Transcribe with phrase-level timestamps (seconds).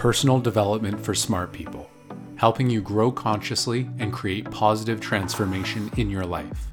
[0.00, 1.86] personal development for smart people,
[2.36, 6.68] helping you grow consciously and create positive transformation in your life.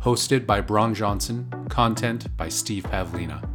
[0.00, 3.46] Hosted by Bron Johnson, content by Steve Pavlina.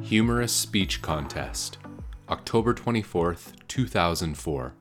[0.00, 1.78] Humorous Speech Contest,
[2.28, 4.74] October 24th, 2004.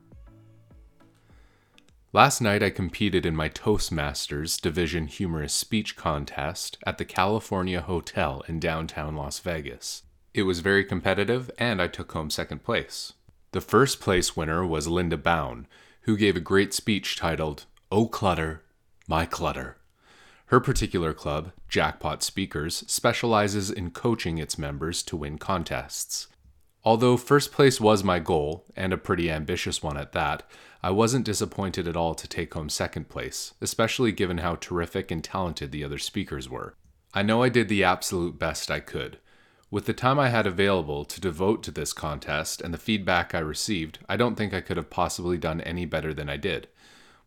[2.14, 8.44] Last night I competed in my Toastmasters Division Humorous Speech Contest at the California Hotel
[8.48, 10.04] in downtown Las Vegas.
[10.36, 13.14] It was very competitive and I took home second place.
[13.54, 15.66] The first place winner was Linda Bown,
[16.02, 18.62] who gave a great speech titled, Oh Clutter,
[19.08, 19.78] My Clutter.
[20.48, 26.28] Her particular club, Jackpot Speakers, specializes in coaching its members to win contests.
[26.84, 30.44] Although first place was my goal, and a pretty ambitious one at that,
[30.84, 35.24] I wasn't disappointed at all to take home second place, especially given how terrific and
[35.24, 36.76] talented the other speakers were.
[37.14, 39.18] I know I did the absolute best I could.
[39.76, 43.40] With the time I had available to devote to this contest and the feedback I
[43.40, 46.70] received, I don't think I could have possibly done any better than I did.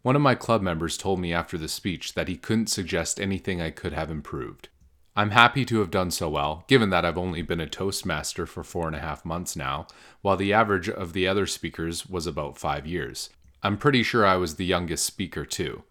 [0.00, 3.60] One of my club members told me after the speech that he couldn't suggest anything
[3.60, 4.70] I could have improved.
[5.14, 8.64] I'm happy to have done so well, given that I've only been a Toastmaster for
[8.64, 9.86] four and a half months now,
[10.22, 13.28] while the average of the other speakers was about five years.
[13.62, 15.82] I'm pretty sure I was the youngest speaker, too.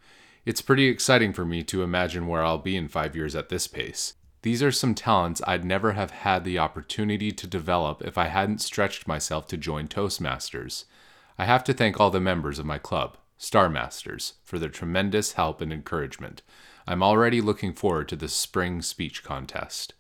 [0.44, 3.68] It's pretty exciting for me to imagine where I'll be in five years at this
[3.68, 4.16] pace.
[4.48, 8.62] These are some talents I'd never have had the opportunity to develop if I hadn't
[8.62, 10.86] stretched myself to join Toastmasters.
[11.38, 15.34] I have to thank all the members of my club, Star Masters, for their tremendous
[15.34, 16.44] help and encouragement.
[16.88, 19.94] I'm already looking forward to the spring speech contest.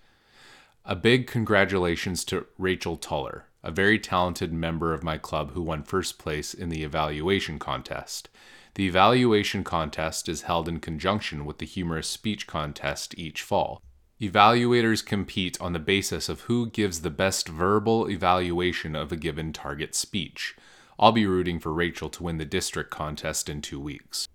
[0.85, 5.83] A big congratulations to Rachel Tuller, a very talented member of my club who won
[5.83, 8.29] first place in the evaluation contest.
[8.75, 13.81] The evaluation contest is held in conjunction with the humorous speech contest each fall.
[14.19, 19.53] Evaluators compete on the basis of who gives the best verbal evaluation of a given
[19.53, 20.55] target speech.
[20.97, 24.27] I'll be rooting for Rachel to win the district contest in two weeks.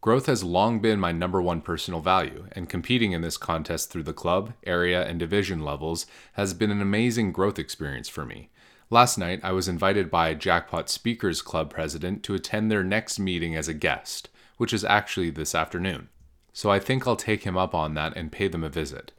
[0.00, 4.02] Growth has long been my number one personal value, and competing in this contest through
[4.02, 8.50] the club, area, and division levels has been an amazing growth experience for me.
[8.90, 13.54] Last night, I was invited by Jackpot Speakers Club president to attend their next meeting
[13.54, 16.08] as a guest, which is actually this afternoon.
[16.52, 19.12] So I think I'll take him up on that and pay them a visit.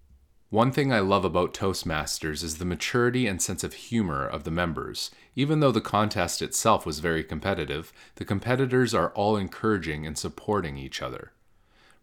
[0.52, 4.52] One thing I love about Toastmasters is the maturity and sense of humor of the
[4.52, 5.12] members.
[5.36, 10.76] Even though the contest itself was very competitive, the competitors are all encouraging and supporting
[10.76, 11.34] each other.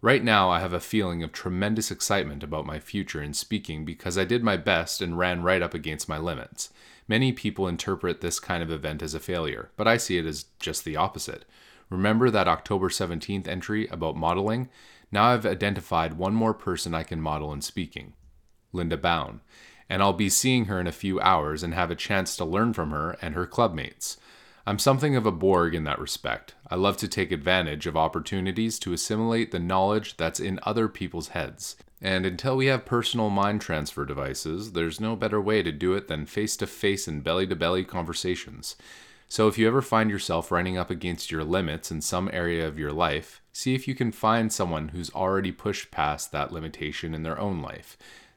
[0.00, 4.16] Right now, I have a feeling of tremendous excitement about my future in speaking because
[4.16, 6.70] I did my best and ran right up against my limits.
[7.08, 10.44] Many people interpret this kind of event as a failure, but I see it as
[10.60, 11.46] just the opposite.
[11.90, 14.68] Remember that October 17th entry about modeling?
[15.10, 18.12] Now I've identified one more person I can model in speaking.
[18.76, 19.40] Linda Bown,
[19.88, 22.72] and I'll be seeing her in a few hours and have a chance to learn
[22.72, 24.16] from her and her clubmates.
[24.68, 26.54] I'm something of a Borg in that respect.
[26.68, 31.28] I love to take advantage of opportunities to assimilate the knowledge that's in other people's
[31.28, 31.76] heads.
[32.02, 36.08] And until we have personal mind transfer devices, there's no better way to do it
[36.08, 38.76] than face to face and belly to belly conversations.
[39.28, 42.78] So if you ever find yourself running up against your limits in some area of
[42.78, 47.22] your life, see if you can find someone who's already pushed past that limitation in
[47.22, 47.96] their own life.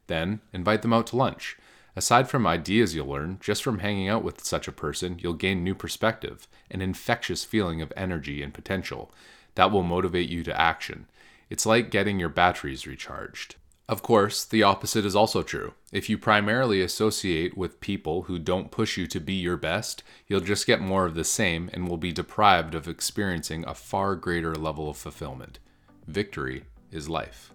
[0.09, 1.55] Then invite them out to lunch.
[1.95, 5.63] Aside from ideas you'll learn, just from hanging out with such a person, you'll gain
[5.63, 9.11] new perspective, an infectious feeling of energy and potential
[9.53, 11.05] that will motivate you to action.
[11.49, 13.55] It's like getting your batteries recharged.
[13.87, 15.73] Of course, the opposite is also true.
[15.91, 20.41] If you primarily associate with people who don't push you to be your best, you'll
[20.41, 24.55] just get more of the same and will be deprived of experiencing a far greater
[24.55, 25.59] level of fulfillment.
[26.07, 27.53] Victory is life.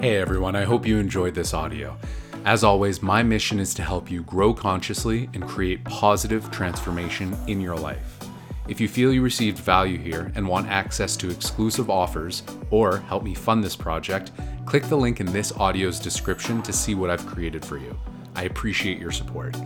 [0.00, 1.96] Hey everyone, I hope you enjoyed this audio.
[2.44, 7.60] As always, my mission is to help you grow consciously and create positive transformation in
[7.60, 8.18] your life.
[8.68, 13.24] If you feel you received value here and want access to exclusive offers or help
[13.24, 14.32] me fund this project,
[14.64, 17.96] click the link in this audio's description to see what I've created for you.
[18.36, 19.56] I appreciate your support.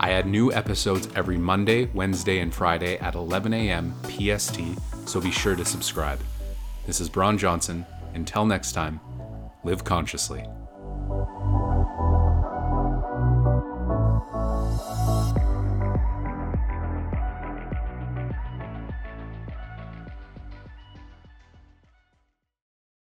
[0.00, 3.94] I add new episodes every Monday, Wednesday, and Friday at 11 a.m.
[4.04, 4.60] PST,
[5.06, 6.18] so be sure to subscribe.
[6.86, 7.84] This is Bron Johnson.
[8.14, 9.00] Until next time,
[9.64, 10.44] live consciously.